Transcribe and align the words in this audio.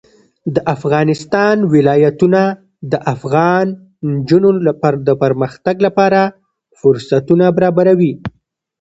د 0.55 0.57
افغانستان 0.75 1.55
ولايتونه 1.75 2.41
د 2.91 2.93
افغان 3.13 3.65
نجونو 4.11 4.49
د 5.07 5.09
پرمختګ 5.23 5.75
لپاره 5.85 6.21
فرصتونه 6.79 7.45
برابروي. 7.57 8.13